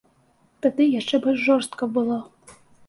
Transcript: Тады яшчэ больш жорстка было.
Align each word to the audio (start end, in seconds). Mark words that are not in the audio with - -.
Тады 0.65 0.87
яшчэ 0.99 1.21
больш 1.27 1.39
жорстка 1.51 1.83
было. 2.01 2.21